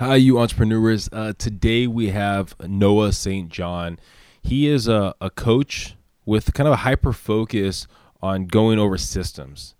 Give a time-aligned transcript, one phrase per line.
[0.00, 1.10] Hi, you entrepreneurs.
[1.12, 3.50] Uh, today we have Noah St.
[3.50, 3.98] John.
[4.42, 7.86] He is a, a coach with kind of a hyper focus
[8.22, 9.74] on going over systems.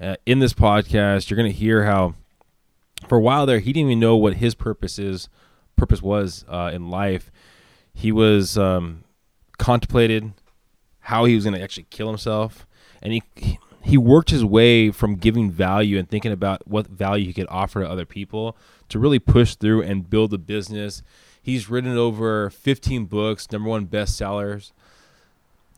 [0.00, 2.16] Uh, in this podcast, you're going to hear how,
[3.06, 5.28] for a while there, he didn't even know what his purpose is,
[5.76, 7.30] purpose was uh, in life.
[7.94, 9.04] He was um,
[9.58, 10.32] contemplated
[11.02, 12.66] how he was going to actually kill himself,
[13.00, 17.32] and he he worked his way from giving value and thinking about what value he
[17.32, 18.56] could offer to other people
[18.92, 21.02] to really push through and build a business.
[21.42, 24.72] He's written over 15 books, number one bestsellers.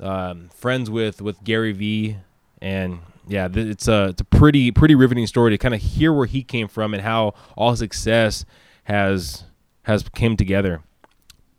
[0.01, 2.17] Um, friends with with Gary Vee,
[2.61, 6.27] and yeah, it's a it's a pretty pretty riveting story to kind of hear where
[6.27, 8.45] he came from and how all success
[8.85, 9.45] has
[9.85, 10.83] has came together.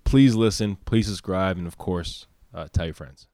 [0.03, 3.27] Please listen, please subscribe, and of course, uh, tell your friends.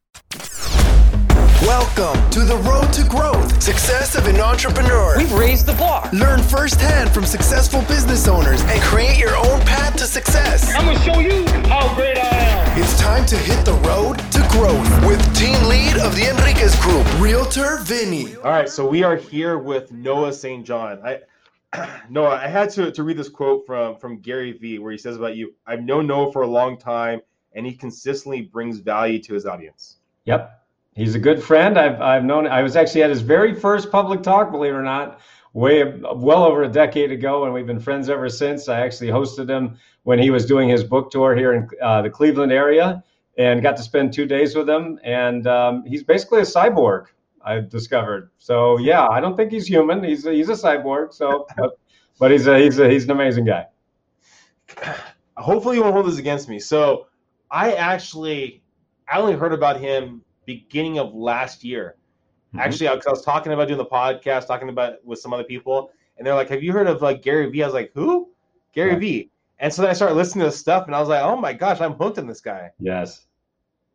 [1.62, 5.16] Welcome to the road to growth, success of an entrepreneur.
[5.16, 6.10] We've raised the bar.
[6.12, 10.74] Learn firsthand from successful business owners and create your own path to success.
[10.76, 12.82] I'm gonna show you how great I am.
[12.82, 17.06] It's time to hit the road to growth with team lead of the Enriquez Group,
[17.22, 18.36] Realtor Vinny.
[18.38, 20.66] All right, so we are here with Noah St.
[20.66, 21.00] John.
[21.04, 21.20] I
[22.10, 25.16] Noah, I had to, to read this quote from from Gary Vee where he says
[25.16, 27.22] about you, I've known Noah for a long time
[27.54, 29.98] and he consistently brings value to his audience.
[30.26, 30.61] Yep.
[30.94, 31.78] He's a good friend.
[31.78, 34.84] I've, I've known, I was actually at his very first public talk, believe it or
[34.84, 35.22] not,
[35.54, 35.84] way
[36.16, 38.68] well over a decade ago, and we've been friends ever since.
[38.68, 42.10] I actually hosted him when he was doing his book tour here in uh, the
[42.10, 43.04] Cleveland area
[43.38, 45.00] and got to spend two days with him.
[45.04, 47.06] And um, he's basically a cyborg,
[47.42, 48.30] I discovered.
[48.38, 50.04] So, yeah, I don't think he's human.
[50.04, 51.14] He's a, he's a cyborg.
[51.14, 51.80] So, but,
[52.20, 53.68] but he's, a, he's, a, he's an amazing guy.
[55.38, 56.60] Hopefully, you won't hold this against me.
[56.60, 57.08] So,
[57.50, 58.62] I actually,
[59.12, 61.96] I only heard about him beginning of last year.
[62.50, 62.60] Mm-hmm.
[62.60, 65.92] Actually, I, I was talking about doing the podcast, talking about with some other people,
[66.18, 68.30] and they're like, "Have you heard of like Gary Vee?" I was like, "Who?
[68.74, 71.38] Gary Vee?" And so then I started listening to stuff, and I was like, "Oh
[71.38, 73.26] my gosh, I'm hooked on this guy." Yes.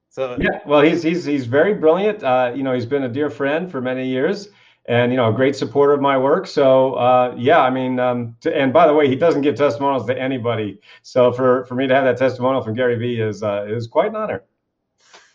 [0.09, 2.23] So yeah, well, he's he's he's very brilliant.
[2.23, 4.49] Uh, you know, he's been a dear friend for many years,
[4.87, 6.47] and you know, a great supporter of my work.
[6.47, 10.07] So uh, yeah, I mean, um, to, and by the way, he doesn't give testimonials
[10.07, 10.81] to anybody.
[11.03, 14.09] So for for me to have that testimonial from Gary Vee is uh, is quite
[14.09, 14.45] an honor.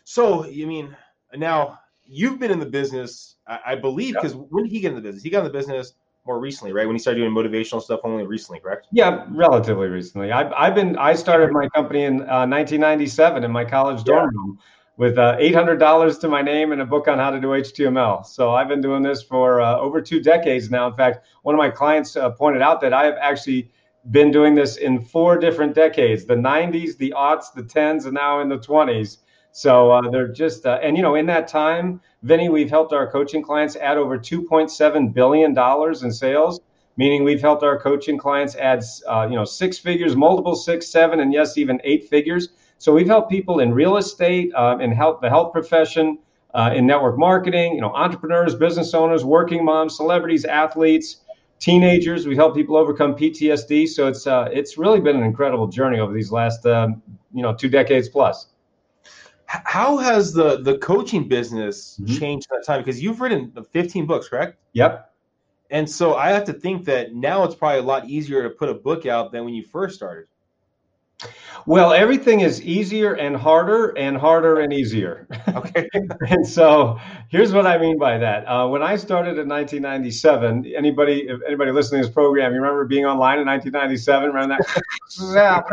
[0.03, 0.95] So you mean
[1.36, 4.46] now you've been in the business, I, I believe, because yep.
[4.50, 5.24] when did he get in the business?
[5.24, 5.94] He got in the business
[6.25, 6.86] more recently, right?
[6.86, 8.88] When he started doing motivational stuff only recently, correct?
[8.92, 10.31] Yeah, relatively recently.
[10.31, 14.40] I've, I've been I started my company in uh, 1997 in my college dorm yeah.
[14.40, 14.59] room
[14.97, 18.25] with uh, $800 to my name and a book on how to do HTML.
[18.25, 20.88] So I've been doing this for uh, over two decades now.
[20.88, 23.72] In fact, one of my clients uh, pointed out that I have actually
[24.12, 28.42] been doing this in four different decades: the 90s, the aughts, the 10s, and now
[28.42, 29.18] in the 20s.
[29.51, 33.09] So uh, they're just, uh, and you know, in that time, Vinny, we've helped our
[33.12, 36.59] coaching clients add over 2.7 billion dollars in sales.
[36.97, 41.22] Meaning, we've helped our coaching clients add, uh, you know, six figures, multiple six, seven,
[41.22, 42.50] and yes, even eight figures.
[42.79, 46.19] So we've helped people in real estate, uh, in health, the health profession,
[46.53, 51.22] uh, in network marketing, you know, entrepreneurs, business owners, working moms, celebrities, athletes,
[51.59, 52.28] teenagers.
[52.28, 53.88] We've helped people overcome PTSD.
[53.88, 57.01] So it's uh, it's really been an incredible journey over these last, um,
[57.33, 58.47] you know, two decades plus
[59.51, 62.17] how has the the coaching business mm-hmm.
[62.17, 62.81] changed that time?
[62.81, 64.57] Because you've written 15 books, correct?
[64.73, 65.09] Yep.
[65.69, 68.69] And so I have to think that now it's probably a lot easier to put
[68.69, 70.28] a book out than when you first started.
[71.67, 75.28] Well, everything is easier and harder and harder and easier.
[75.51, 75.88] Okay.
[75.94, 78.45] and so here's what I mean by that.
[78.45, 82.85] Uh, when I started in 1997, anybody if anybody listening to this program, you remember
[82.85, 84.31] being online in 1997?
[84.31, 84.57] Remember
[85.33, 85.63] that?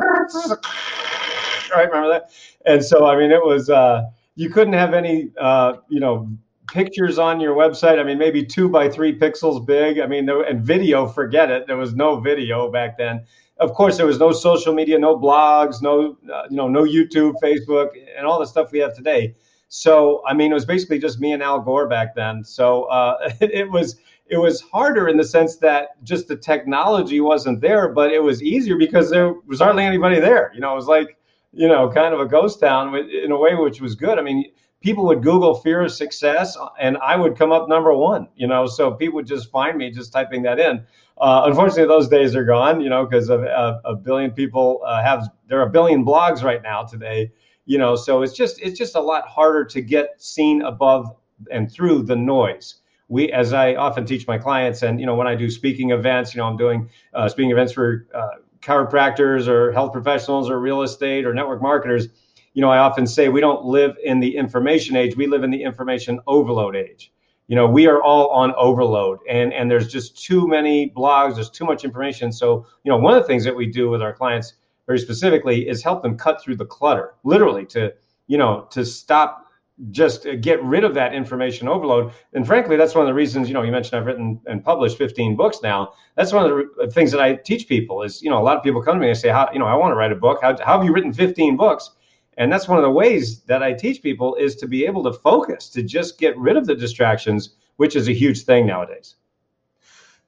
[1.74, 1.88] right?
[1.88, 2.30] Remember that?
[2.66, 6.28] And so, I mean, it was uh, you couldn't have any, uh, you know,
[6.68, 7.98] pictures on your website.
[7.98, 9.98] I mean, maybe two by three pixels big.
[9.98, 11.66] I mean, there, and video, forget it.
[11.66, 13.24] There was no video back then.
[13.58, 17.34] Of course, there was no social media, no blogs, no, uh, you know, no YouTube,
[17.42, 19.34] Facebook, and all the stuff we have today.
[19.68, 22.44] So, I mean, it was basically just me and Al Gore back then.
[22.44, 23.96] So uh, it, it was
[24.30, 28.42] it was harder in the sense that just the technology wasn't there, but it was
[28.42, 30.52] easier because there was hardly anybody there.
[30.54, 31.17] You know, it was like
[31.52, 34.18] you know, kind of a ghost town in a way which was good.
[34.18, 34.44] I mean,
[34.80, 38.66] people would Google fear of success and I would come up number one, you know,
[38.66, 40.84] so people would just find me just typing that in.
[41.16, 45.02] Uh, unfortunately, those days are gone, you know, because a, a, a, billion people uh,
[45.02, 47.32] have, there are a billion blogs right now today,
[47.64, 51.10] you know, so it's just, it's just a lot harder to get seen above
[51.50, 52.76] and through the noise
[53.08, 56.34] we as i often teach my clients and you know when i do speaking events
[56.34, 58.28] you know i'm doing uh, speaking events for uh,
[58.60, 62.08] chiropractors or health professionals or real estate or network marketers,
[62.54, 65.50] you know, I often say we don't live in the information age, we live in
[65.50, 67.12] the information overload age.
[67.48, 71.50] you know we are all on overload and and there's just too many blogs there's
[71.50, 74.12] too much information so you know one of the things that we do with our
[74.12, 74.54] clients
[74.86, 77.92] very specifically is help them cut through the clutter literally to
[78.26, 79.46] you know to stop
[79.90, 83.46] just uh, get rid of that information overload and frankly that's one of the reasons
[83.46, 86.82] you know you mentioned i've written and published 15 books now that's one of the
[86.82, 89.00] uh, things that i teach people is you know a lot of people come to
[89.00, 90.84] me and say how you know i want to write a book how, how have
[90.84, 91.92] you written 15 books
[92.38, 95.12] and that's one of the ways that I teach people is to be able to
[95.12, 99.16] focus, to just get rid of the distractions, which is a huge thing nowadays.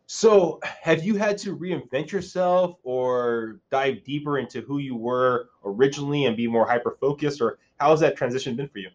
[0.06, 6.24] So, have you had to reinvent yourself or dive deeper into who you were originally
[6.24, 8.90] and be more hyper focused, or how has that transition been for you?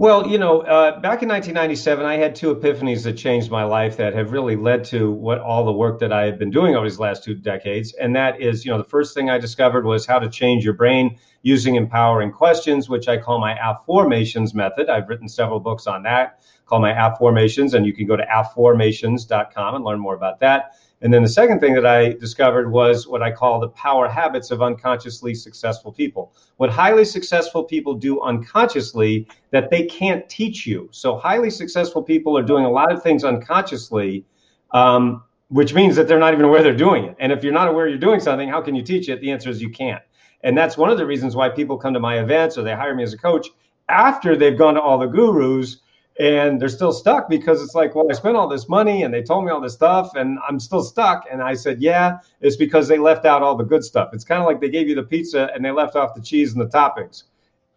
[0.00, 3.98] Well, you know, uh, back in 1997, I had two epiphanies that changed my life
[3.98, 6.88] that have really led to what all the work that I have been doing over
[6.88, 7.92] these last two decades.
[7.92, 10.72] And that is, you know, the first thing I discovered was how to change your
[10.72, 14.88] brain using empowering questions, which I call my Afformations method.
[14.88, 19.74] I've written several books on that, called my Afformations, and you can go to afformations.com
[19.74, 20.76] and learn more about that.
[21.02, 24.50] And then the second thing that I discovered was what I call the power habits
[24.50, 26.34] of unconsciously successful people.
[26.58, 30.88] What highly successful people do unconsciously that they can't teach you.
[30.92, 34.26] So, highly successful people are doing a lot of things unconsciously,
[34.72, 37.16] um, which means that they're not even aware they're doing it.
[37.18, 39.22] And if you're not aware you're doing something, how can you teach it?
[39.22, 40.02] The answer is you can't.
[40.42, 42.94] And that's one of the reasons why people come to my events or they hire
[42.94, 43.48] me as a coach
[43.88, 45.78] after they've gone to all the gurus
[46.18, 49.22] and they're still stuck because it's like, well, I spent all this money and they
[49.22, 51.24] told me all this stuff and I'm still stuck.
[51.30, 54.10] And I said, yeah, it's because they left out all the good stuff.
[54.12, 56.52] It's kind of like they gave you the pizza and they left off the cheese
[56.52, 57.24] and the toppings.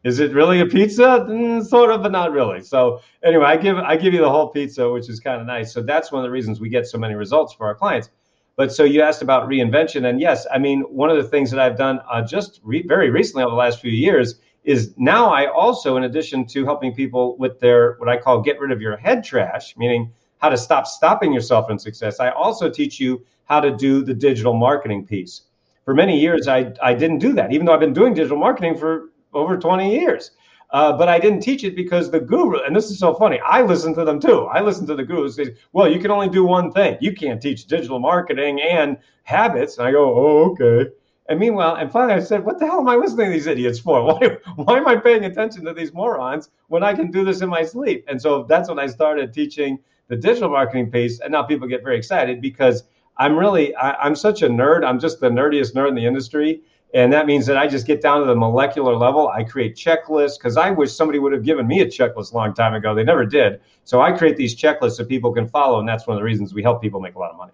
[0.04, 1.26] Is it really a pizza?
[1.30, 2.62] Mm, sort of, but not really.
[2.62, 5.74] So anyway, I give I give you the whole pizza, which is kind of nice.
[5.74, 8.10] So that's one of the reasons we get so many results for our clients.
[8.58, 11.60] But so you asked about reinvention, and yes, I mean one of the things that
[11.60, 15.48] I've done uh, just re- very recently over the last few years is now I
[15.48, 18.98] also, in addition to helping people with their what I call get rid of your
[18.98, 23.60] head trash, meaning how to stop stopping yourself in success, I also teach you how
[23.60, 25.44] to do the digital marketing piece.
[25.86, 28.78] For many years, I, I didn't do that, even though I've been doing digital marketing
[28.78, 30.32] for over 20 years.
[30.72, 33.62] Uh, but I didn't teach it because the guru, and this is so funny, I
[33.62, 34.46] listen to them too.
[34.46, 36.98] I listen to the gurus say, well, you can only do one thing.
[37.00, 39.78] You can't teach digital marketing and habits.
[39.78, 40.90] And I go, oh, okay.
[41.30, 43.80] And meanwhile, and finally I said, what the hell am I listening to these idiots
[43.80, 44.04] for?
[44.06, 47.50] Why, why am I paying attention to these morons when I can do this in
[47.50, 48.04] my sleep?
[48.08, 49.80] And so that's when I started teaching
[50.10, 51.22] the digital marketing piece.
[51.22, 52.84] And now people get very excited because
[53.18, 54.86] I'm really, I, I'm such a nerd.
[54.86, 56.62] I'm just the nerdiest nerd in the industry.
[56.94, 59.30] And that means that I just get down to the molecular level.
[59.30, 62.54] I create checklists because I wish somebody would have given me a checklist a long
[62.54, 62.94] time ago.
[62.94, 63.62] They never did.
[63.84, 65.80] So I create these checklists that people can follow.
[65.80, 67.54] And that's one of the reasons we help people make a lot of money.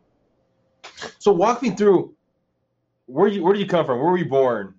[1.20, 2.14] So walk me through
[3.10, 4.00] where you where do you come from?
[4.00, 4.76] Where were you born?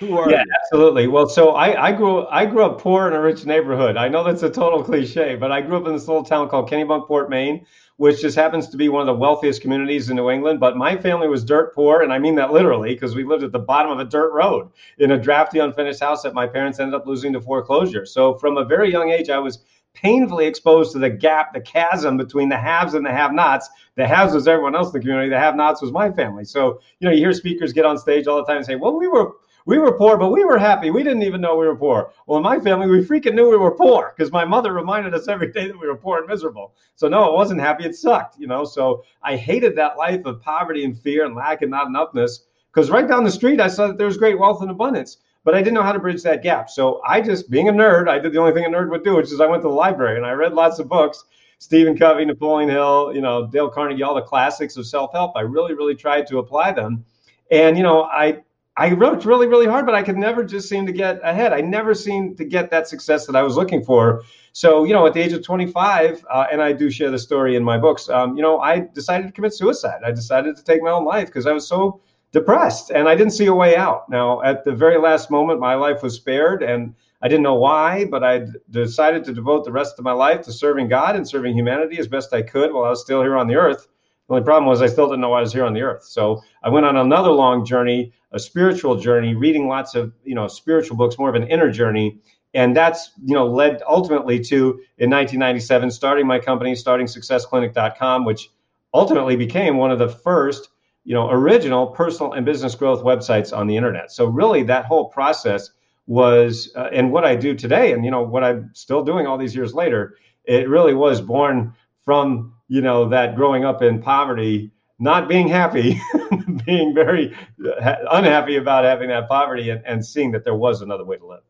[0.00, 0.52] Who are yeah, you?
[0.60, 1.06] absolutely.
[1.06, 3.96] Well, so I, I grew I grew up poor in a rich neighborhood.
[3.96, 6.68] I know that's a total cliche, but I grew up in this little town called
[6.68, 7.64] Kennebunkport, Maine,
[7.98, 10.58] which just happens to be one of the wealthiest communities in New England.
[10.58, 13.52] But my family was dirt poor, and I mean that literally, because we lived at
[13.52, 16.94] the bottom of a dirt road in a drafty, unfinished house that my parents ended
[16.94, 18.04] up losing to foreclosure.
[18.04, 19.60] So from a very young age, I was
[19.94, 23.68] painfully exposed to the gap, the chasm between the haves and the have-nots.
[23.96, 25.28] The haves was everyone else in the community.
[25.28, 26.44] The have-nots was my family.
[26.44, 28.98] So you know, you hear speakers get on stage all the time and say, "Well,
[28.98, 29.32] we were."
[29.64, 30.90] We were poor, but we were happy.
[30.90, 32.10] We didn't even know we were poor.
[32.26, 35.28] Well, in my family, we freaking knew we were poor because my mother reminded us
[35.28, 36.74] every day that we were poor and miserable.
[36.96, 37.84] So no, it wasn't happy.
[37.84, 38.64] It sucked, you know.
[38.64, 42.40] So I hated that life of poverty and fear and lack and not enoughness
[42.72, 45.54] because right down the street, I saw that there was great wealth and abundance but
[45.54, 46.70] I didn't know how to bridge that gap.
[46.70, 49.16] So I just, being a nerd, I did the only thing a nerd would do,
[49.16, 51.24] which is I went to the library and I read lots of books.
[51.58, 55.32] Stephen Covey, Napoleon Hill, you know, Dale Carnegie, all the classics of self-help.
[55.36, 57.04] I really, really tried to apply them.
[57.52, 58.42] And, you know, I
[58.76, 61.52] I wrote really, really hard, but I could never just seem to get ahead.
[61.52, 64.22] I never seemed to get that success that I was looking for.
[64.52, 67.54] So, you know, at the age of 25, uh, and I do share the story
[67.54, 70.00] in my books, um, you know, I decided to commit suicide.
[70.04, 72.00] I decided to take my own life because I was so
[72.32, 74.08] depressed and I didn't see a way out.
[74.08, 78.06] Now, at the very last moment, my life was spared and I didn't know why,
[78.06, 81.54] but I decided to devote the rest of my life to serving God and serving
[81.54, 83.86] humanity as best I could while I was still here on the earth.
[84.28, 86.04] The only problem was I still didn't know I was here on the earth.
[86.04, 90.48] So I went on another long journey, a spiritual journey, reading lots of, you know,
[90.48, 92.18] spiritual books, more of an inner journey.
[92.54, 98.50] And that's, you know, led ultimately to in 1997 starting my company, starting successclinic.com, which
[98.94, 100.68] ultimately became one of the first
[101.04, 104.12] you know, original personal and business growth websites on the internet.
[104.12, 105.70] So really, that whole process
[106.06, 109.38] was, uh, and what I do today, and you know, what I'm still doing all
[109.38, 114.70] these years later, it really was born from you know that growing up in poverty,
[114.98, 116.00] not being happy,
[116.66, 121.04] being very uh, unhappy about having that poverty, and, and seeing that there was another
[121.04, 121.42] way to live.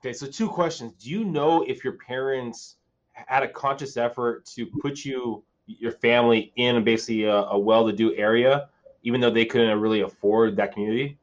[0.00, 0.92] Okay, so two questions.
[0.94, 2.76] Do you know if your parents
[3.12, 8.68] had a conscious effort to put you your family in basically a, a well-to-do area,
[9.08, 11.18] even though they couldn't really afford that community?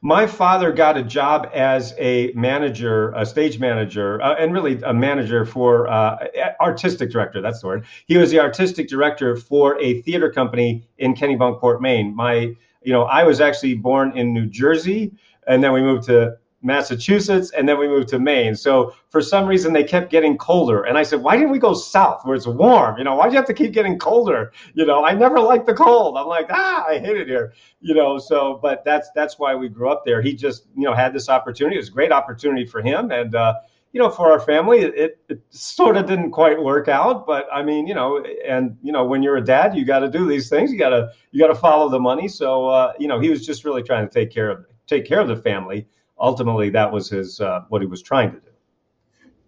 [0.00, 4.94] My father got a job as a manager, a stage manager, uh, and really a
[4.94, 6.16] manager for uh,
[6.60, 7.42] artistic director.
[7.42, 7.84] That's the word.
[8.06, 12.16] He was the artistic director for a theater company in Kennebunkport, Maine.
[12.16, 15.12] My, you know, I was actually born in New Jersey,
[15.46, 18.56] and then we moved to Massachusetts, and then we moved to Maine.
[18.56, 20.82] So for some reason, they kept getting colder.
[20.82, 22.98] And I said, why didn't we go south where it's warm?
[22.98, 24.52] You know, why do you have to keep getting colder?
[24.74, 26.18] You know, I never liked the cold.
[26.18, 27.54] I'm like, ah, I hate it here.
[27.80, 30.20] You know, so but that's that's why we grew up there.
[30.20, 31.76] He just you know had this opportunity.
[31.76, 33.54] It was a great opportunity for him, and uh,
[33.92, 37.26] you know, for our family, it, it sort of didn't quite work out.
[37.26, 40.10] But I mean, you know, and you know, when you're a dad, you got to
[40.10, 40.72] do these things.
[40.72, 42.26] You got to you got to follow the money.
[42.26, 45.20] So uh, you know, he was just really trying to take care of take care
[45.20, 45.86] of the family
[46.18, 48.50] ultimately that was his uh, what he was trying to do.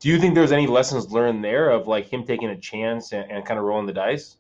[0.01, 3.31] Do you think there's any lessons learned there of like him taking a chance and,
[3.31, 4.37] and kind of rolling the dice?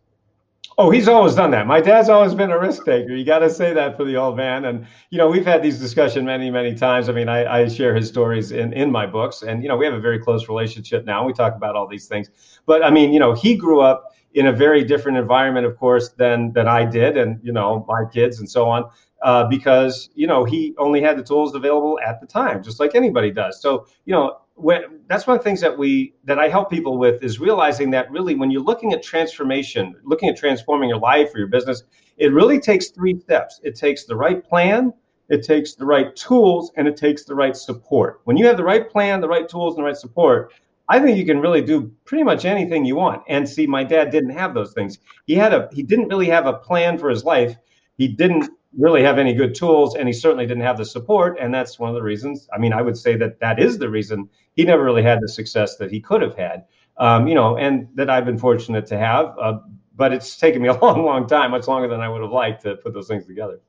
[0.77, 1.67] Oh, he's always done that.
[1.67, 3.13] My dad's always been a risk taker.
[3.13, 4.67] You got to say that for the old man.
[4.67, 7.09] And you know, we've had these discussions many, many times.
[7.09, 9.85] I mean, I, I, share his stories in in my books, and you know, we
[9.87, 11.27] have a very close relationship now.
[11.27, 12.31] We talk about all these things.
[12.67, 16.11] But I mean, you know, he grew up in a very different environment, of course,
[16.11, 18.89] than than I did, and you know, my kids and so on
[19.23, 22.95] uh, because you know he only had the tools available at the time, just like
[22.95, 23.61] anybody does.
[23.61, 26.99] So you know when, that's one of the things that we that I help people
[26.99, 31.35] with is realizing that really when you're looking at transformation, looking at transforming your life
[31.35, 31.83] or your business,
[32.17, 33.61] it really takes three steps.
[33.63, 34.93] It takes the right plan,
[35.29, 38.21] it takes the right tools, and it takes the right support.
[38.25, 40.53] When you have the right plan, the right tools, and the right support,
[40.89, 43.23] I think you can really do pretty much anything you want.
[43.29, 44.99] And see, my dad didn't have those things.
[45.27, 47.57] He had a he didn't really have a plan for his life.
[47.97, 51.39] He didn't really have any good tools, and he certainly didn't have the support.
[51.41, 52.49] And that's one of the reasons.
[52.53, 55.29] I mean, I would say that that is the reason he never really had the
[55.29, 56.65] success that he could have had.
[56.99, 59.37] Um, you know, and that I've been fortunate to have.
[59.41, 59.59] Uh,
[59.95, 62.63] but it's taken me a long, long time, much longer than I would have liked
[62.63, 63.61] to put those things together.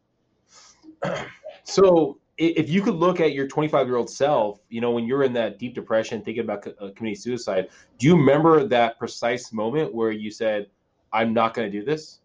[1.65, 5.23] So, if you could look at your 25 year old self, you know, when you're
[5.23, 6.63] in that deep depression, thinking about
[6.95, 7.67] committing suicide,
[7.99, 10.67] do you remember that precise moment where you said,
[11.13, 12.21] "I'm not going to do this"?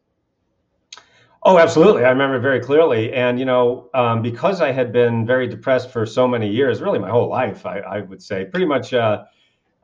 [1.46, 2.04] Oh, absolutely.
[2.04, 3.12] I remember very clearly.
[3.12, 6.98] And, you know, um, because I had been very depressed for so many years, really
[6.98, 9.24] my whole life, I, I would say, pretty much uh,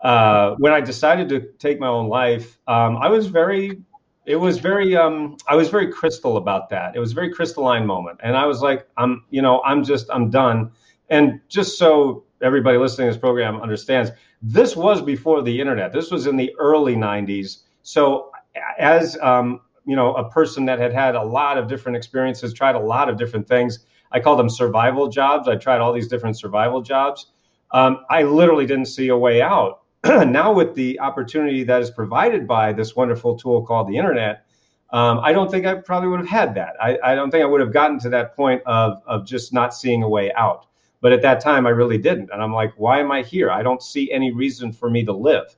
[0.00, 3.82] uh, when I decided to take my own life, um, I was very,
[4.24, 6.96] it was very, um, I was very crystal about that.
[6.96, 8.20] It was a very crystalline moment.
[8.22, 10.70] And I was like, I'm, you know, I'm just, I'm done.
[11.10, 15.92] And just so everybody listening to this program understands, this was before the internet.
[15.92, 17.64] This was in the early 90s.
[17.82, 18.30] So
[18.78, 22.74] as um, you know a person that had had a lot of different experiences tried
[22.74, 23.80] a lot of different things.
[24.12, 25.48] I call them survival jobs.
[25.48, 27.26] I tried all these different survival jobs.
[27.72, 29.82] Um, i literally didn't see a way out.
[30.04, 34.46] Now with the opportunity that is provided by this wonderful tool called the internet
[34.92, 36.74] um, i don't think i probably would have had that.
[36.82, 39.74] I, I don't think i would have gotten to that point of, of just not
[39.74, 40.66] seeing a way out.
[41.00, 42.30] But at that time i really didn't.
[42.32, 43.50] And i'm like why am i here?
[43.50, 45.56] I don't see any reason for me to live.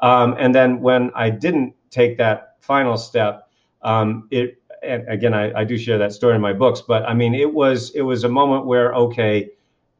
[0.00, 3.43] Um, and then when i didn't take that final step
[3.84, 7.14] um, it and again I, I do share that story in my books but i
[7.14, 9.50] mean it was it was a moment where okay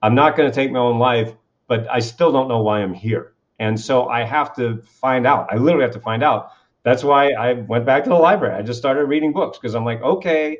[0.03, 1.33] i'm not going to take my own life
[1.69, 3.33] but i still don't know why i'm here.
[3.61, 5.47] And so i have to find out.
[5.51, 6.51] I literally have to find out.
[6.83, 8.55] That's why i went back to the library.
[8.57, 10.59] I just started reading books because i'm like okay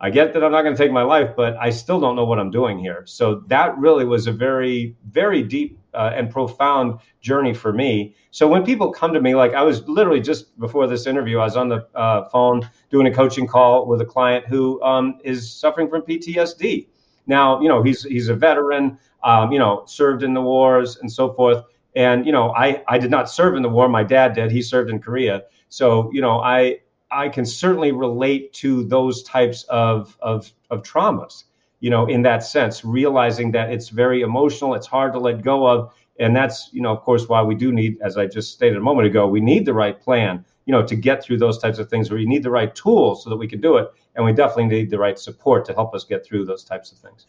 [0.00, 2.24] I get that I'm not going to take my life, but I still don't know
[2.24, 3.02] what I'm doing here.
[3.06, 8.14] So that really was a very, very deep uh, and profound journey for me.
[8.30, 11.44] So when people come to me, like I was literally just before this interview, I
[11.44, 15.52] was on the uh, phone doing a coaching call with a client who um, is
[15.52, 16.86] suffering from PTSD.
[17.26, 21.10] Now, you know, he's he's a veteran, um, you know, served in the wars and
[21.10, 21.64] so forth.
[21.96, 23.88] And you know, I I did not serve in the war.
[23.88, 24.50] My dad did.
[24.52, 25.42] He served in Korea.
[25.68, 26.78] So you know, I
[27.10, 31.44] I can certainly relate to those types of, of, of traumas,
[31.80, 35.66] you know, in that sense, realizing that it's very emotional, it's hard to let go
[35.66, 35.92] of.
[36.20, 38.80] And that's, you know, of course, why we do need, as I just stated a
[38.80, 41.88] moment ago, we need the right plan, you know, to get through those types of
[41.88, 43.88] things where you need the right tools so that we can do it.
[44.16, 46.98] And we definitely need the right support to help us get through those types of
[46.98, 47.26] things.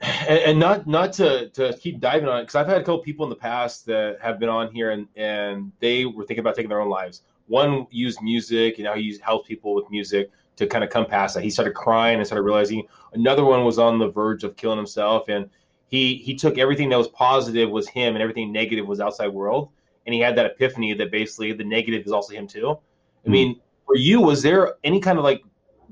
[0.00, 2.98] And, and not not to, to keep diving on it, because I've had a couple
[3.00, 6.54] people in the past that have been on here and, and they were thinking about
[6.54, 10.66] taking their own lives one used music, you know, he helped people with music to
[10.66, 11.42] kind of come past that.
[11.42, 12.86] He started crying and started realizing.
[13.12, 15.48] Another one was on the verge of killing himself, and
[15.88, 19.70] he he took everything that was positive was him, and everything negative was outside world.
[20.06, 22.70] And he had that epiphany that basically the negative is also him too.
[22.70, 23.32] I hmm.
[23.32, 25.42] mean, for you, was there any kind of like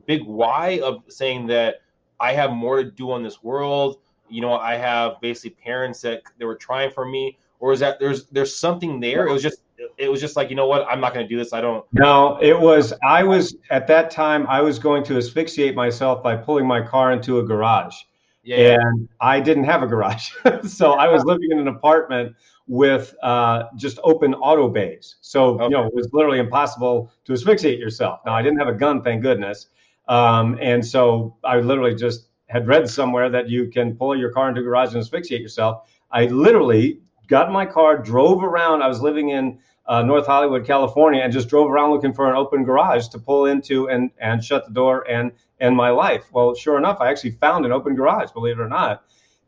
[0.06, 1.76] big why of saying that
[2.20, 3.98] I have more to do on this world?
[4.28, 8.00] You know, I have basically parents that they were trying for me, or is that
[8.00, 9.26] there's there's something there?
[9.26, 9.62] It was just
[9.96, 11.52] it was just like you know what I'm not going to do this.
[11.52, 11.84] I don't.
[11.92, 16.36] No, it was I was at that time I was going to asphyxiate myself by
[16.36, 17.94] pulling my car into a garage.
[18.42, 20.32] Yeah, and I didn't have a garage,
[20.66, 22.34] so I was living in an apartment
[22.66, 25.16] with uh, just open auto bays.
[25.20, 25.64] So okay.
[25.64, 28.20] you know it was literally impossible to asphyxiate yourself.
[28.26, 29.68] Now I didn't have a gun, thank goodness,
[30.08, 34.48] um, and so I literally just had read somewhere that you can pull your car
[34.48, 35.88] into a garage and asphyxiate yourself.
[36.10, 37.00] I literally
[37.32, 38.82] got in my car, drove around.
[38.82, 42.36] I was living in uh, North Hollywood, California, and just drove around looking for an
[42.36, 46.24] open garage to pull into and and shut the door and end my life.
[46.30, 49.04] Well, sure enough, I actually found an open garage, believe it or not.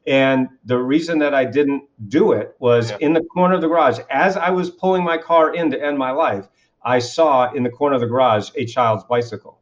[0.06, 2.96] And the reason that I didn't do it was yeah.
[3.00, 5.98] in the corner of the garage, as I was pulling my car in to end
[5.98, 6.46] my life,
[6.82, 9.60] I saw in the corner of the garage a child's bicycle.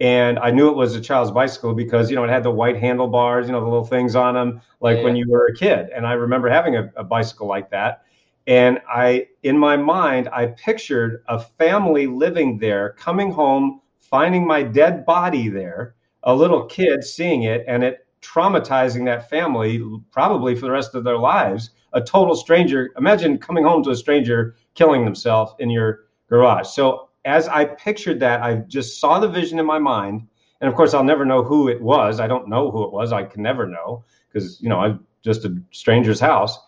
[0.00, 2.76] And I knew it was a child's bicycle because, you know, it had the white
[2.76, 5.04] handlebars, you know, the little things on them, like yeah.
[5.04, 5.90] when you were a kid.
[5.94, 8.04] And I remember having a, a bicycle like that.
[8.46, 14.62] And I, in my mind, I pictured a family living there, coming home, finding my
[14.62, 20.62] dead body there, a little kid seeing it, and it traumatizing that family probably for
[20.62, 21.70] the rest of their lives.
[21.92, 22.90] A total stranger.
[22.96, 26.68] Imagine coming home to a stranger killing themselves in your garage.
[26.68, 30.26] So as I pictured that, I just saw the vision in my mind.
[30.60, 32.20] And of course, I'll never know who it was.
[32.20, 33.12] I don't know who it was.
[33.12, 36.58] I can never know because, you know, I'm just a stranger's house.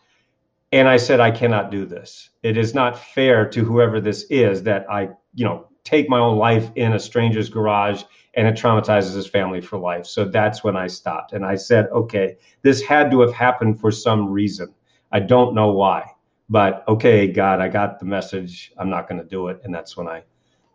[0.73, 2.31] And I said, I cannot do this.
[2.43, 6.38] It is not fair to whoever this is that I, you know, take my own
[6.38, 10.07] life in a stranger's garage and it traumatizes his family for life.
[10.07, 11.33] So that's when I stopped.
[11.33, 14.73] And I said, okay, this had to have happened for some reason.
[15.11, 16.05] I don't know why.
[16.49, 18.73] But okay, God, I got the message.
[18.79, 19.61] I'm not going to do it.
[19.64, 20.23] And that's when I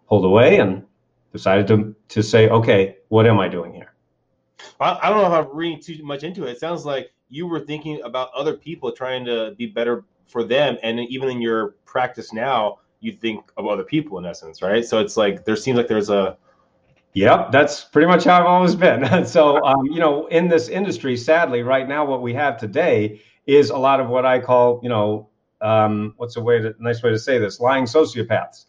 [0.07, 0.83] pulled away and
[1.31, 3.93] decided to, to say, okay, what am I doing here?
[4.79, 6.51] I, I don't know if I'm reading too much into it.
[6.51, 10.77] It sounds like you were thinking about other people trying to be better for them
[10.83, 14.99] and even in your practice now you think of other people in essence right so
[14.99, 16.37] it's like there seems like there's a
[17.15, 19.25] Yep, that's pretty much how I've always been.
[19.25, 23.69] so, um, you know, in this industry, sadly, right now, what we have today is
[23.69, 25.29] a lot of what I call, you know,
[25.61, 27.61] um, what's a way to nice way to say this?
[27.61, 28.65] Lying sociopaths.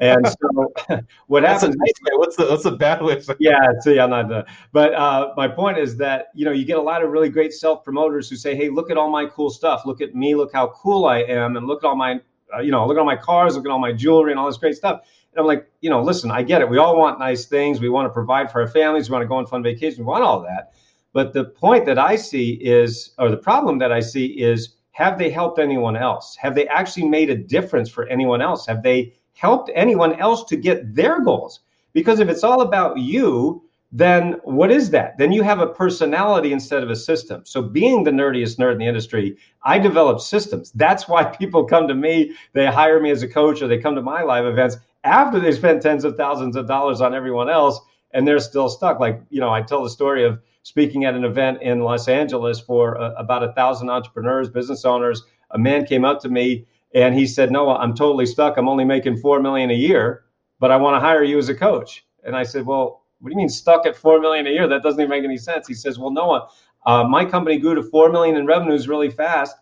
[0.00, 0.72] And so,
[1.26, 1.76] what That's happens?
[1.78, 3.20] Nice what's the what's the bad way?
[3.38, 4.28] yeah, see, I'm not.
[4.28, 7.28] The, but uh, my point is that you know you get a lot of really
[7.28, 9.82] great self promoters who say, "Hey, look at all my cool stuff.
[9.86, 10.34] Look at me.
[10.34, 12.20] Look how cool I am, and look at all my,
[12.54, 13.56] uh, you know, look at all my cars.
[13.56, 15.00] Look at all my jewelry and all this great stuff."
[15.32, 16.68] And I'm like, you know, listen, I get it.
[16.68, 17.78] We all want nice things.
[17.78, 19.10] We want to provide for our families.
[19.10, 19.98] We want to go on fun vacations.
[19.98, 20.72] We want all that.
[21.12, 25.18] But the point that I see is, or the problem that I see is, have
[25.18, 26.36] they helped anyone else?
[26.36, 28.66] Have they actually made a difference for anyone else?
[28.66, 31.60] Have they helped anyone else to get their goals?
[31.92, 35.16] Because if it's all about you, then what is that?
[35.16, 37.42] Then you have a personality instead of a system.
[37.44, 40.72] So, being the nerdiest nerd in the industry, I develop systems.
[40.72, 43.94] That's why people come to me, they hire me as a coach, or they come
[43.94, 47.80] to my live events after they spent tens of thousands of dollars on everyone else
[48.12, 48.98] and they're still stuck.
[48.98, 52.58] Like, you know, I tell the story of speaking at an event in Los Angeles
[52.58, 55.22] for uh, about a thousand entrepreneurs, business owners.
[55.52, 58.56] A man came up to me and he said, Noah, I'm totally stuck.
[58.56, 60.24] I'm only making four million a year,
[60.60, 62.06] but I want to hire you as a coach.
[62.24, 64.68] And I said, Well, what do you mean stuck at four million a year?
[64.68, 65.66] That doesn't even make any sense.
[65.66, 66.48] He says, Well, Noah,
[66.86, 69.56] uh, my company grew to four million in revenues really fast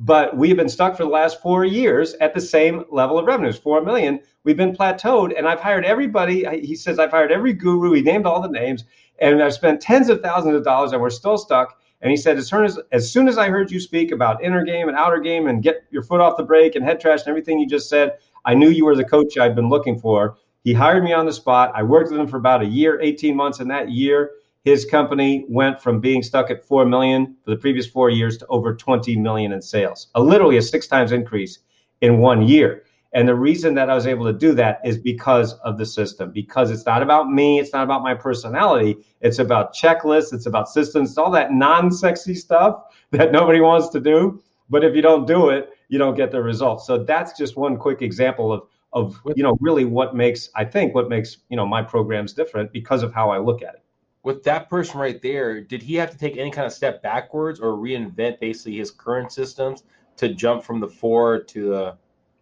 [0.00, 3.58] but we've been stuck for the last four years at the same level of revenues,
[3.58, 4.18] four million.
[4.44, 6.46] We've been plateaued, and I've hired everybody.
[6.66, 7.92] He says I've hired every guru.
[7.92, 8.84] He named all the names,
[9.18, 11.78] and I've spent tens of thousands of dollars, and we're still stuck.
[12.02, 14.64] And he said, as soon as as soon as I heard you speak about inner
[14.64, 17.28] game and outer game, and get your foot off the brake and head trash and
[17.28, 20.36] everything you just said, I knew you were the coach I've been looking for.
[20.64, 21.72] He hired me on the spot.
[21.74, 23.60] I worked with him for about a year, 18 months.
[23.60, 24.32] In that year,
[24.64, 28.46] his company went from being stuck at 4 million for the previous four years to
[28.48, 31.60] over 20 million in sales a literally a six times increase
[32.00, 35.54] in one year and the reason that i was able to do that is because
[35.64, 39.74] of the system because it's not about me it's not about my personality it's about
[39.74, 44.40] checklists it's about systems it's all that non-sexy stuff that nobody wants to do.
[44.68, 46.86] But if you don't do it you don't get the results.
[46.86, 50.96] So that's just one quick example of of you know really what makes i think
[50.96, 53.84] what makes you know my programs different because of how i look at it.
[54.24, 57.60] With that person right there, did he have to take any kind of step backwards
[57.60, 59.84] or reinvent basically his current systems
[60.16, 61.96] to jump from the four to the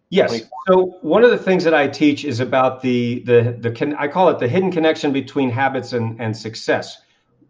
[0.09, 0.41] Yes.
[0.67, 4.07] So one of the things that I teach is about the the the can I
[4.07, 7.01] call it the hidden connection between habits and and success.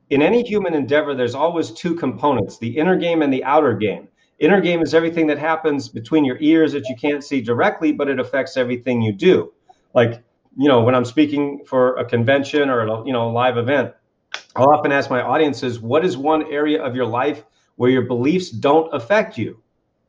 [0.09, 4.09] In any human endeavor, there's always two components: the inner game and the outer game.
[4.39, 8.09] Inner game is everything that happens between your ears that you can't see directly, but
[8.09, 9.53] it affects everything you do.
[9.93, 10.21] Like
[10.57, 13.93] you know, when I'm speaking for a convention or a, you know a live event,
[14.57, 17.45] I'll often ask my audiences, what is one area of your life
[17.77, 19.61] where your beliefs don't affect you?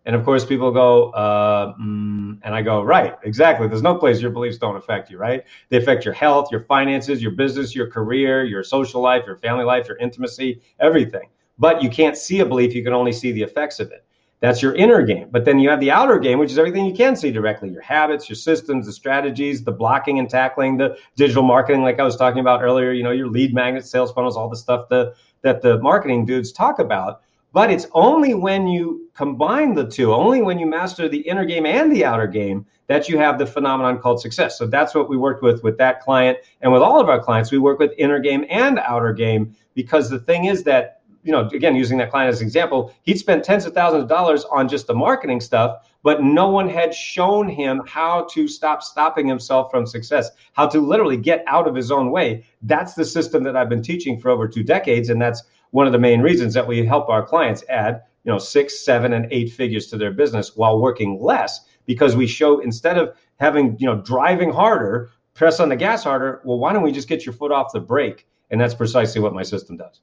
[0.07, 3.69] And of course, people go, uh, mm, and I go, right, exactly.
[3.69, 5.45] There's no place your beliefs don't affect you, right?
[5.69, 9.65] They affect your health, your finances, your business, your career, your social life, your family
[9.65, 11.29] life, your intimacy, everything.
[11.59, 14.05] But you can't see a belief, you can only see the effects of it.
[14.41, 15.29] That's your inner game.
[15.31, 17.83] But then you have the outer game, which is everything you can see directly your
[17.83, 22.17] habits, your systems, the strategies, the blocking and tackling, the digital marketing, like I was
[22.17, 25.61] talking about earlier, you know, your lead magnets, sales funnels, all the stuff the, that
[25.61, 27.21] the marketing dudes talk about.
[27.53, 31.67] But it's only when you combine the two, only when you master the inner game
[31.67, 34.59] and the outer game, that you have the phenomenon called success.
[34.59, 36.39] So that's what we worked with with that client.
[36.61, 40.11] And with all of our clients, we work with inner game and outer game because
[40.11, 43.45] the thing is that you know, again, using that client as an example, he'd spent
[43.45, 47.49] tens of thousands of dollars on just the marketing stuff, but no one had shown
[47.49, 51.91] him how to stop stopping himself from success, how to literally get out of his
[51.91, 52.45] own way.
[52.63, 55.11] That's the system that I've been teaching for over two decades.
[55.11, 58.39] And that's one of the main reasons that we help our clients add you know
[58.39, 62.99] six seven and eight figures to their business while working less because we show instead
[62.99, 66.93] of having you know driving harder press on the gas harder well why don't we
[66.93, 68.27] just get your foot off the brake?
[68.51, 70.01] And that's precisely what my system does.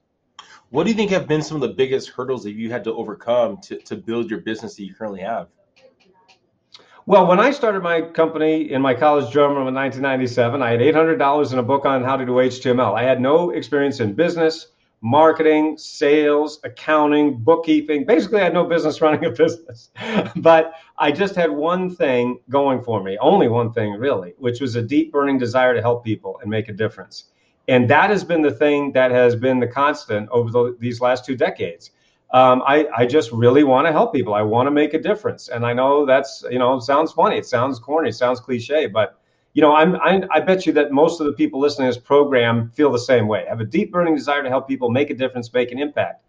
[0.69, 2.93] What do you think have been some of the biggest hurdles that you had to
[2.93, 5.47] overcome to, to build your business that you currently have?
[7.05, 10.79] Well, when I started my company in my college dorm room in 1997, I had
[10.81, 12.97] $800 in a book on how to do HTML.
[12.97, 14.67] I had no experience in business
[15.01, 18.05] marketing, sales, accounting, bookkeeping.
[18.05, 19.89] Basically, I had no business running a business.
[20.37, 24.75] but I just had one thing going for me, only one thing really, which was
[24.75, 27.25] a deep burning desire to help people and make a difference.
[27.67, 31.25] And that has been the thing that has been the constant over the, these last
[31.25, 31.91] two decades.
[32.33, 34.33] Um, I, I just really want to help people.
[34.33, 35.49] I want to make a difference.
[35.49, 37.37] And I know that's, you know, sounds funny.
[37.37, 38.09] It sounds corny.
[38.09, 39.19] It sounds cliche, but
[39.57, 42.03] you know, I'm, I, I bet you that most of the people listening to this
[42.03, 43.43] program feel the same way.
[43.49, 46.23] Have a deep burning desire to help people make a difference, make an impact.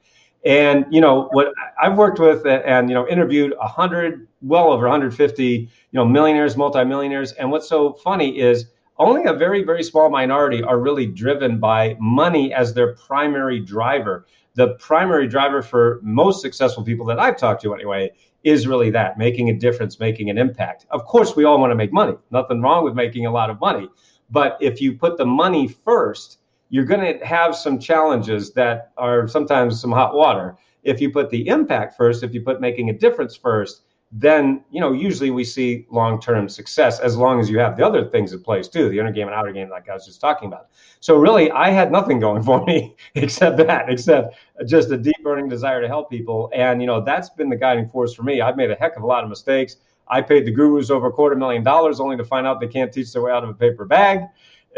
[0.47, 4.85] And you know what I've worked with and you know interviewed a hundred, well over
[4.85, 7.33] 150, you know, millionaires, multimillionaires.
[7.33, 11.99] And what's so funny is only a very, very small minority are really driven by
[12.01, 14.25] money as their primary driver.
[14.55, 18.11] The primary driver for most successful people that I've talked to, anyway,
[18.45, 20.87] is really that making a difference, making an impact.
[20.91, 22.15] Of course, we all want to make money.
[22.31, 23.89] Nothing wrong with making a lot of money.
[24.31, 26.39] But if you put the money first,
[26.71, 30.57] you're going to have some challenges that are sometimes some hot water.
[30.83, 34.81] If you put the impact first, if you put making a difference first, then you
[34.81, 38.43] know usually we see long-term success as long as you have the other things in
[38.43, 40.69] place too the inner game and outer game like i was just talking about.
[41.01, 44.35] So really i had nothing going for me except that except
[44.67, 46.51] just a deep burning desire to help people.
[46.55, 48.41] And you know that's been the guiding force for me.
[48.41, 49.77] I've made a heck of a lot of mistakes.
[50.09, 52.91] I paid the gurus over a quarter million dollars only to find out they can't
[52.91, 54.21] teach their way out of a paper bag.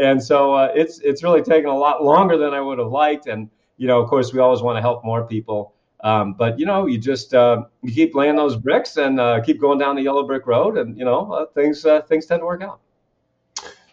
[0.00, 3.26] And so uh, it's it's really taken a lot longer than i would have liked.
[3.28, 6.66] And you know of course we always want to help more people um, but you
[6.66, 10.02] know, you just uh, you keep laying those bricks and uh, keep going down the
[10.02, 12.80] yellow brick road, and you know uh, things uh, things tend to work out.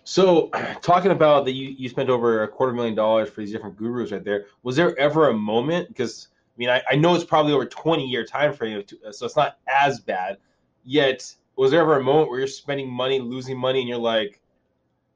[0.04, 0.50] So,
[0.82, 4.12] talking about that, you, you spent over a quarter million dollars for these different gurus
[4.12, 4.46] right there.
[4.64, 5.90] Was there ever a moment?
[5.90, 9.36] Because I mean, I, I know it's probably over twenty year time frame, so it's
[9.36, 10.38] not as bad.
[10.86, 14.40] Yet, was there ever a moment where you're spending money, losing money, and you're like,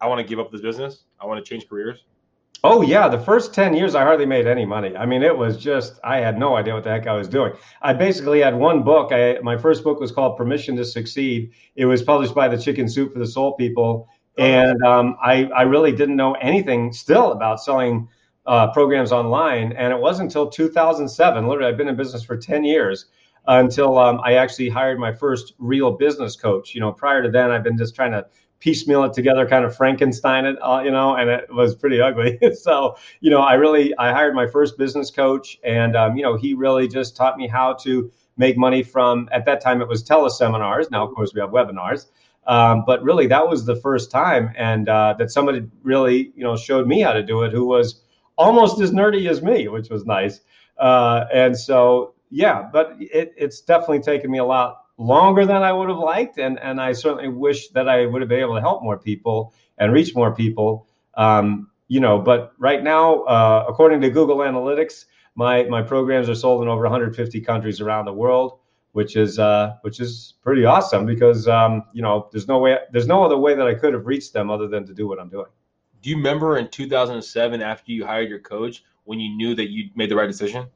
[0.01, 1.06] I want to give up this business.
[1.21, 2.04] I want to change careers.
[2.63, 4.95] Oh yeah, the first 10 years I hardly made any money.
[4.95, 7.54] I mean, it was just I had no idea what the heck I was doing.
[7.82, 9.12] I basically had one book.
[9.12, 11.52] I my first book was called Permission to Succeed.
[11.76, 15.63] It was published by the Chicken Soup for the Soul people, and um, I I
[15.63, 18.08] really didn't know anything still about selling
[18.45, 19.71] uh, programs online.
[19.74, 21.47] And it wasn't until 2007.
[21.47, 23.08] Literally, I've been in business for 10 years
[23.47, 26.76] until um, I actually hired my first real business coach.
[26.76, 28.26] You know, prior to then, I've been just trying to
[28.62, 32.39] piecemeal it together, kind of Frankenstein it, uh, you know, and it was pretty ugly.
[32.54, 36.38] so, you know, I really I hired my first business coach, and um, you know,
[36.38, 39.28] he really just taught me how to make money from.
[39.32, 40.89] At that time, it was teleseminars.
[40.89, 42.06] Now, of course, we have webinars.
[42.47, 46.56] Um, but really, that was the first time, and uh, that somebody really, you know,
[46.56, 48.02] showed me how to do it, who was
[48.38, 50.39] almost as nerdy as me, which was nice.
[50.80, 55.71] Uh, and so, yeah, but it, it's definitely taken me a lot longer than I
[55.71, 58.62] would have liked, and and I certainly wish that I would have been able to
[58.62, 60.88] help more people and reach more people.
[61.15, 66.36] Um, you know, but right now, uh, according to Google Analytics, my my programs are
[66.36, 68.60] sold in over 150 countries around the world,
[68.93, 73.08] which is uh, which is pretty awesome because um, you know there's no way there's
[73.08, 75.30] no other way that I could have reached them other than to do what I'm
[75.30, 75.47] doing.
[76.01, 79.89] Do you remember in 2007 after you hired your coach when you knew that you
[79.95, 80.67] made the right decision?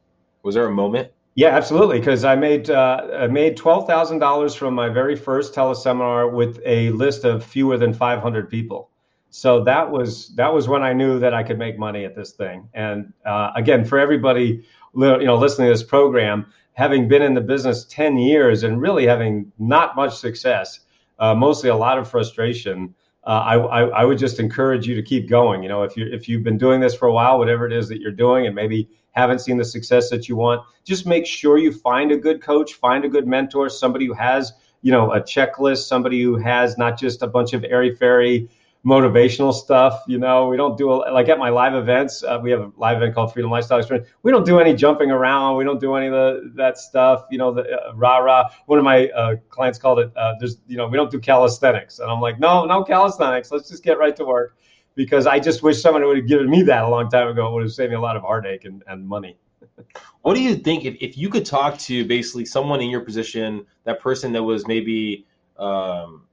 [0.44, 1.12] Was there a moment?
[1.36, 2.00] Yeah, absolutely.
[2.00, 6.62] Because I made uh, I made twelve thousand dollars from my very first teleseminar with
[6.66, 8.90] a list of fewer than five hundred people.
[9.32, 12.32] So that was that was when I knew that I could make money at this
[12.32, 12.70] thing.
[12.74, 14.64] And uh, again, for everybody,
[14.96, 19.06] you know, listening to this program, having been in the business 10 years and really
[19.06, 20.80] having not much success,
[21.20, 22.96] uh, mostly a lot of frustration,
[23.26, 25.64] uh, I, I, I, would just encourage you to keep going.
[25.64, 27.90] You know, if you if you've been doing this for a while, whatever it is
[27.90, 31.58] that you're doing, and maybe haven't seen the success that you want, just make sure
[31.58, 35.22] you find a good coach, find a good mentor, somebody who has you know a
[35.22, 38.50] checklist, somebody who has not just a bunch of airy fairy
[38.86, 40.04] motivational stuff.
[40.08, 42.24] You know, we don't do a, like at my live events.
[42.24, 44.08] Uh, we have a live event called Freedom Lifestyle Experience.
[44.22, 45.58] We don't do any jumping around.
[45.58, 47.26] We don't do any of the, that stuff.
[47.32, 48.50] You know, the uh, rah rah.
[48.68, 50.16] One of my uh, clients called it.
[50.16, 53.52] Uh, there's, you know, we don't do calisthenics, and I'm like, no, no calisthenics.
[53.52, 54.56] Let's just get right to work,
[54.96, 57.48] because I just wish someone would have given me that a long time ago.
[57.48, 59.38] It would have saved me a lot of heartache and, and money.
[60.22, 63.66] what do you think if, if you could talk to basically someone in your position,
[63.84, 65.26] that person that was maybe
[65.58, 66.24] um,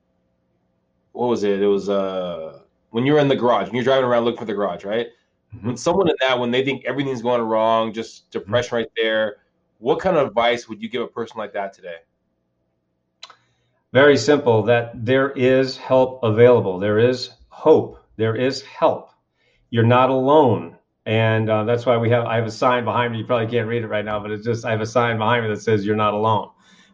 [1.13, 1.61] what was it?
[1.61, 4.55] It was uh when you're in the garage, when you're driving around looking for the
[4.55, 5.09] garage, right?
[5.55, 5.67] Mm-hmm.
[5.69, 8.77] When someone in that, when they think everything's going wrong, just depression mm-hmm.
[8.77, 9.37] right there,
[9.79, 11.97] what kind of advice would you give a person like that today?
[13.93, 16.79] Very simple that there is help available.
[16.79, 18.02] There is hope.
[18.17, 19.11] There is help.
[19.71, 20.77] You're not alone.
[21.07, 23.19] And uh, that's why we have, I have a sign behind me.
[23.19, 25.45] You probably can't read it right now, but it's just, I have a sign behind
[25.45, 26.51] me that says, You're not alone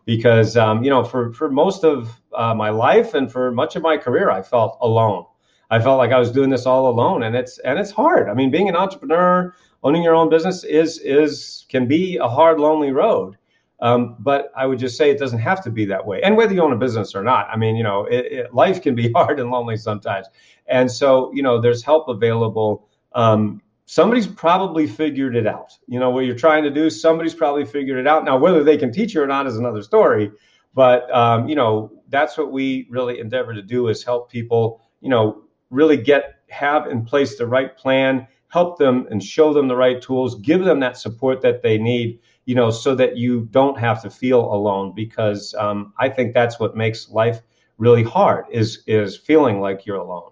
[0.09, 3.83] because um, you know for for most of uh, my life and for much of
[3.83, 5.27] my career I felt alone.
[5.71, 8.31] I felt like I was doing this all alone, and it's and it's hard.
[8.31, 12.59] I mean, being an entrepreneur, owning your own business is is can be a hard,
[12.59, 13.37] lonely road.
[13.81, 16.21] Um, but I would just say it doesn't have to be that way.
[16.23, 18.83] And whether you own a business or not, I mean, you know, it, it, life
[18.83, 20.27] can be hard and lonely sometimes.
[20.69, 22.89] And so, you know, there's help available.
[23.15, 25.73] Um, somebody's probably figured it out.
[25.87, 28.25] You know, what you're trying to do, somebody's probably figured it out.
[28.25, 30.31] Now, whether they can teach you or not is another story.
[30.75, 35.09] But, um, you know, that's what we really endeavor to do is help people, you
[35.09, 39.77] know, really get, have in place the right plan, help them and show them the
[39.77, 43.79] right tools, give them that support that they need, you know, so that you don't
[43.79, 44.93] have to feel alone.
[44.95, 47.41] Because um, I think that's what makes life
[47.79, 50.31] really hard is is feeling like you're alone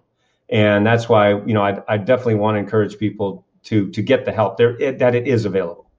[0.49, 4.25] and that's why you know I, I definitely want to encourage people to to get
[4.25, 5.89] the help there it, that it is available.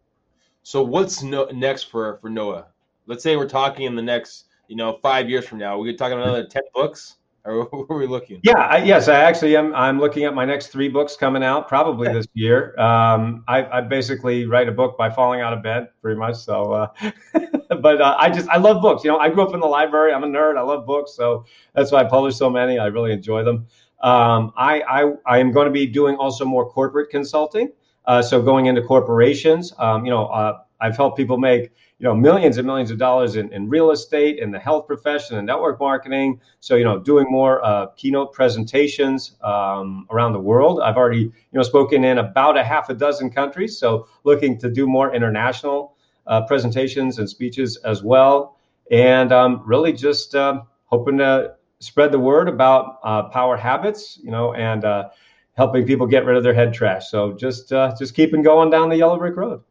[0.62, 2.66] So what's no, next for for Noah?
[3.06, 5.78] Let's say we're talking in the next you know five years from now.
[5.78, 7.16] We could talk about another ten books.
[7.44, 8.40] Or where are we looking?
[8.42, 9.74] Yeah, I, yes, I actually am.
[9.74, 12.78] I'm looking at my next three books coming out probably this year.
[12.78, 16.34] Um, I, I, basically write a book by falling out of bed, pretty much.
[16.36, 16.88] So, uh,
[17.80, 19.04] but uh, I just I love books.
[19.04, 20.12] You know, I grew up in the library.
[20.12, 20.58] I'm a nerd.
[20.58, 22.78] I love books, so that's why I publish so many.
[22.78, 23.66] I really enjoy them.
[24.00, 27.72] Um, I, I, I am going to be doing also more corporate consulting.
[28.04, 32.14] Uh, so going into corporations, um, you know, uh, I've helped people make you know
[32.14, 35.80] millions and millions of dollars in, in real estate, in the health profession, and network
[35.80, 36.40] marketing.
[36.60, 40.80] So you know, doing more uh, keynote presentations um, around the world.
[40.80, 43.78] I've already you know spoken in about a half a dozen countries.
[43.78, 48.56] So looking to do more international uh, presentations and speeches as well,
[48.90, 54.30] and um, really just uh, hoping to spread the word about uh, power habits, you
[54.30, 55.08] know, and uh,
[55.54, 57.10] helping people get rid of their head trash.
[57.10, 59.62] So just uh, just keeping going down the yellow brick road.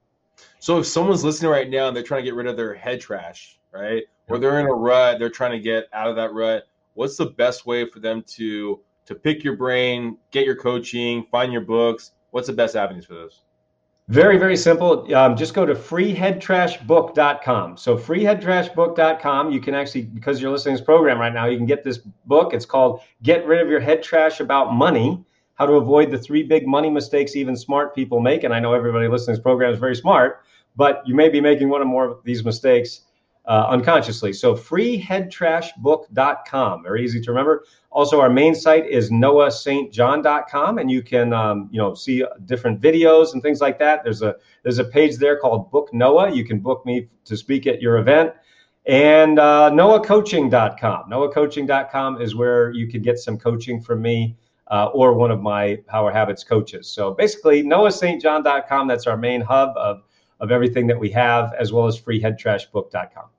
[0.60, 3.00] So if someone's listening right now and they're trying to get rid of their head
[3.00, 6.64] trash, right, or they're in a rut, they're trying to get out of that rut.
[6.94, 11.52] What's the best way for them to to pick your brain, get your coaching, find
[11.52, 12.12] your books?
[12.32, 13.44] What's the best avenues for those?
[14.10, 15.14] Very, very simple.
[15.14, 17.76] Um, just go to freeheadtrashbook.com.
[17.76, 21.66] So freeheadtrashbook.com, you can actually, because you're listening to this program right now, you can
[21.66, 22.54] get this book.
[22.54, 25.22] It's called Get Rid of Your Head Trash About Money,
[25.56, 28.46] How to Avoid the Three Big Money Mistakes Even Smart People Make.
[28.46, 30.42] And I know everybody listening to this program is very smart,
[30.78, 33.02] but you may be making one or more of these mistakes
[33.48, 34.34] uh, unconsciously.
[34.34, 37.64] So freeheadtrashbook.com, very easy to remember.
[37.92, 43.34] Also, our main site is noahstjohn.com, and you can um, you know see different videos
[43.34, 44.04] and things like that.
[44.04, 46.30] There's a there's a page there called Book Noah.
[46.32, 48.34] You can book me to speak at your event.
[48.86, 51.10] And uh, noahcoaching.com.
[51.10, 55.78] Noahcoaching.com is where you can get some coaching from me uh, or one of my
[55.88, 56.88] Power Habits coaches.
[56.88, 58.88] So basically, noahstjohn.com.
[58.88, 60.04] That's our main hub of
[60.40, 63.30] of everything that we have, as well as freeheadtrashbook.com.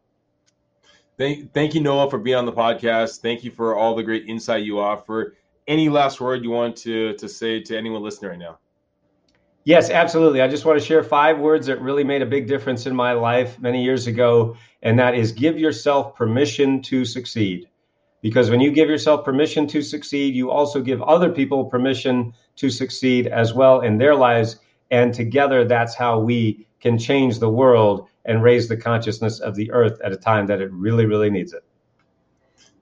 [1.19, 3.21] Thank, thank you, Noah, for being on the podcast.
[3.21, 5.35] Thank you for all the great insight you offer.
[5.67, 8.59] Any last word you want to, to say to anyone listening right now?
[9.65, 10.41] Yes, absolutely.
[10.41, 13.13] I just want to share five words that really made a big difference in my
[13.13, 17.69] life many years ago, and that is give yourself permission to succeed.
[18.23, 22.71] Because when you give yourself permission to succeed, you also give other people permission to
[22.71, 24.61] succeed as well in their lives.
[24.91, 29.73] And together, that's how we can change the world and raise the consciousness of the
[29.73, 31.65] earth at a time that it really, really needs it.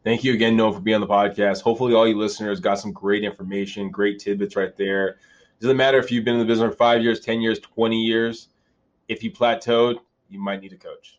[0.05, 1.63] Thank you again, Noah, for being on the podcast.
[1.63, 5.09] Hopefully, all you listeners got some great information, great tidbits right there.
[5.09, 7.97] It doesn't matter if you've been in the business for five years, 10 years, 20
[7.97, 8.49] years.
[9.09, 9.97] If you plateaued,
[10.29, 11.19] you might need a coach.